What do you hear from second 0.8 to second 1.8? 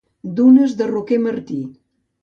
del Roquer Martí